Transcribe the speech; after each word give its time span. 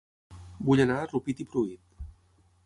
Vull 0.69 0.81
anar 0.85 0.95
a 1.01 1.11
Rupit 1.11 1.45
i 1.45 1.47
Pruit 1.53 2.03